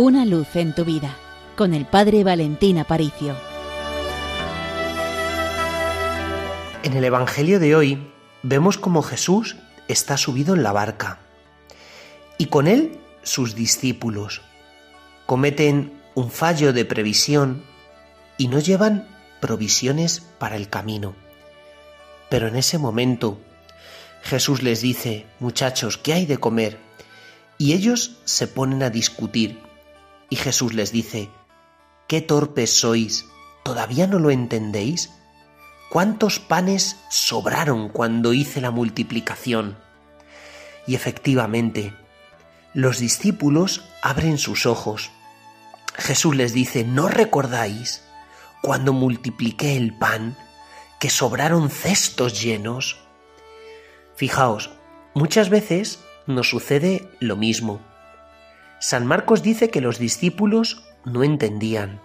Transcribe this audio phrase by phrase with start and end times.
[0.00, 1.16] Una luz en tu vida
[1.56, 3.34] con el Padre Valentín Aparicio.
[6.84, 8.06] En el Evangelio de hoy
[8.44, 9.56] vemos como Jesús
[9.88, 11.18] está subido en la barca
[12.38, 14.40] y con él sus discípulos
[15.26, 17.64] cometen un fallo de previsión
[18.36, 19.08] y no llevan
[19.40, 21.16] provisiones para el camino.
[22.30, 23.40] Pero en ese momento
[24.22, 26.78] Jesús les dice, muchachos, ¿qué hay de comer?
[27.58, 29.66] Y ellos se ponen a discutir
[30.30, 31.30] y Jesús les dice,
[32.06, 33.26] ¿qué torpes sois?
[33.64, 35.10] ¿Todavía no lo entendéis?
[35.90, 39.78] ¿Cuántos panes sobraron cuando hice la multiplicación?
[40.86, 41.94] Y efectivamente,
[42.74, 45.10] los discípulos abren sus ojos.
[45.94, 48.02] Jesús les dice, ¿no recordáis
[48.62, 50.36] cuando multipliqué el pan
[51.00, 52.98] que sobraron cestos llenos?
[54.16, 54.70] Fijaos,
[55.14, 57.80] muchas veces nos sucede lo mismo.
[58.80, 62.00] San Marcos dice que los discípulos no entendían.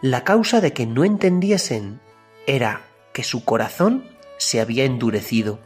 [0.00, 2.00] La causa de que no entendiesen
[2.46, 4.04] era que su corazón
[4.38, 5.58] se había endurecido.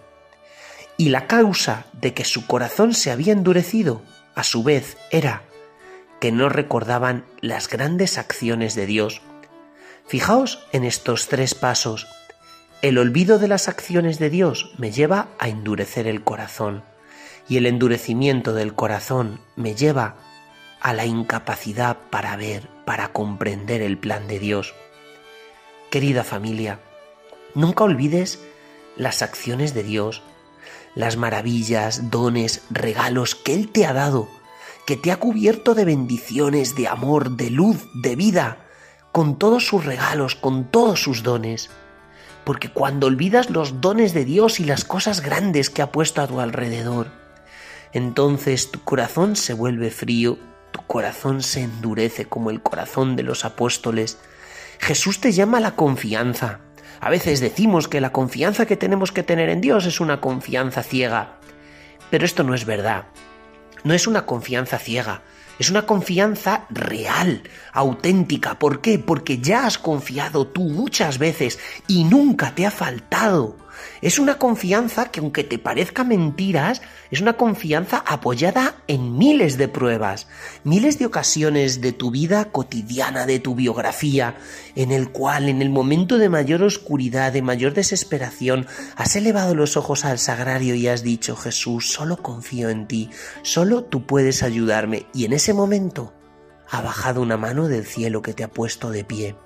[0.97, 4.03] Y la causa de que su corazón se había endurecido,
[4.35, 5.43] a su vez, era
[6.21, 9.23] que no recordaban las grandes acciones de Dios.
[10.07, 12.07] Fijaos en estos tres pasos.
[12.81, 16.83] El olvido de las acciones de Dios me lleva a endurecer el corazón
[17.49, 20.17] y el endurecimiento del corazón me lleva
[20.83, 24.75] a la incapacidad para ver, para comprender el plan de Dios.
[25.91, 26.81] Querida familia,
[27.55, 28.41] nunca olvides
[28.97, 30.23] las acciones de Dios,
[30.97, 34.29] las maravillas, dones, regalos que Él te ha dado,
[34.85, 38.67] que te ha cubierto de bendiciones, de amor, de luz, de vida,
[39.13, 41.71] con todos sus regalos, con todos sus dones.
[42.45, 46.27] Porque cuando olvidas los dones de Dios y las cosas grandes que ha puesto a
[46.27, 47.07] tu alrededor,
[47.93, 50.39] entonces tu corazón se vuelve frío,
[50.73, 54.19] tu corazón se endurece como el corazón de los apóstoles.
[54.81, 56.61] Jesús te llama a la confianza.
[57.01, 60.83] A veces decimos que la confianza que tenemos que tener en Dios es una confianza
[60.83, 61.39] ciega.
[62.11, 63.05] Pero esto no es verdad.
[63.85, 65.23] No es una confianza ciega.
[65.59, 67.43] Es una confianza real,
[67.73, 68.59] auténtica.
[68.59, 68.99] ¿Por qué?
[68.99, 73.57] Porque ya has confiado tú muchas veces y nunca te ha faltado.
[74.01, 79.69] Es una confianza que aunque te parezca mentiras, es una confianza apoyada en miles de
[79.69, 80.27] pruebas,
[80.65, 84.37] miles de ocasiones de tu vida cotidiana, de tu biografía,
[84.77, 88.67] en el cual en el momento de mayor oscuridad, de mayor desesperación,
[88.97, 93.11] has elevado los ojos al sagrario y has dicho, Jesús, solo confío en ti,
[93.43, 95.07] solo tú puedes ayudarme.
[95.15, 96.13] Y en ese momento
[96.71, 99.37] ha bajado una mano del cielo que te ha puesto de pie.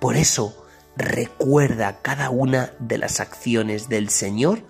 [0.00, 0.66] Por eso,
[0.98, 4.64] recuerda cada una de las acciones del Señor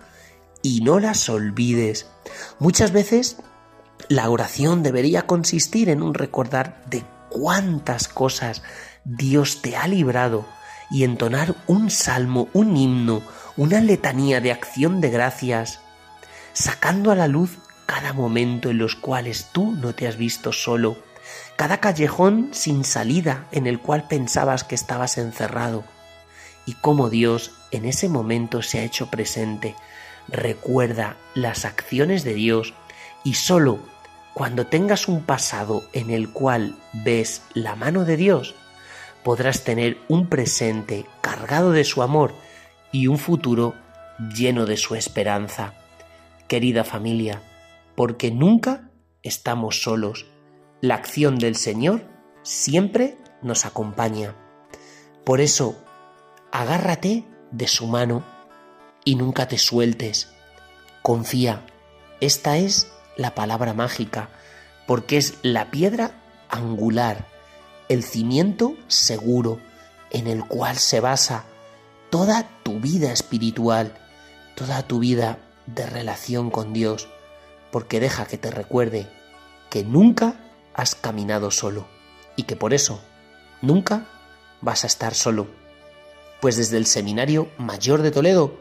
[0.61, 2.07] y no las olvides.
[2.59, 3.37] Muchas veces
[4.07, 8.61] la oración debería consistir en un recordar de cuántas cosas
[9.03, 10.45] Dios te ha librado
[10.91, 13.23] y entonar un salmo, un himno,
[13.57, 15.79] una letanía de acción de gracias,
[16.53, 17.57] sacando a la luz
[17.87, 20.97] cada momento en los cuales tú no te has visto solo,
[21.55, 25.83] cada callejón sin salida en el cual pensabas que estabas encerrado
[26.69, 29.73] y cómo Dios en ese momento se ha hecho presente.
[30.27, 32.75] Recuerda las acciones de Dios
[33.23, 33.79] y solo
[34.35, 38.53] cuando tengas un pasado en el cual ves la mano de Dios,
[39.23, 42.35] podrás tener un presente cargado de su amor
[42.91, 43.73] y un futuro
[44.35, 45.73] lleno de su esperanza.
[46.47, 47.41] Querida familia,
[47.95, 48.91] porque nunca
[49.23, 50.27] estamos solos.
[50.81, 52.03] La acción del Señor
[52.43, 54.35] siempre nos acompaña.
[55.25, 55.83] Por eso,
[56.51, 58.23] agárrate de su mano
[59.05, 60.29] y nunca te sueltes.
[61.01, 61.65] Confía.
[62.21, 64.29] Esta es la palabra mágica,
[64.87, 66.11] porque es la piedra
[66.49, 67.27] angular,
[67.87, 69.59] el cimiento seguro
[70.11, 71.45] en el cual se basa
[72.09, 73.93] toda tu vida espiritual,
[74.55, 77.07] toda tu vida de relación con Dios,
[77.71, 79.07] porque deja que te recuerde
[79.69, 80.35] que nunca
[80.73, 81.87] has caminado solo
[82.35, 83.01] y que por eso
[83.61, 84.05] nunca
[84.61, 85.47] vas a estar solo
[86.41, 88.53] pues desde el Seminario Mayor de Toledo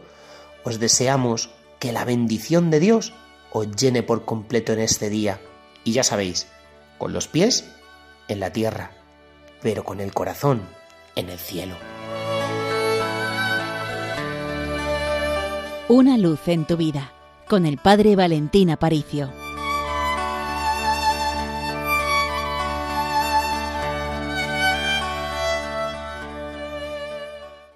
[0.65, 3.13] os deseamos que la bendición de Dios
[3.53, 5.41] os llene por completo en este día.
[5.85, 6.47] Y ya sabéis,
[6.99, 7.65] con los pies
[8.27, 8.91] en la tierra,
[9.63, 10.63] pero con el corazón
[11.15, 11.77] en el cielo.
[15.89, 17.13] Una luz en tu vida,
[17.49, 19.33] con el Padre Valentín Aparicio.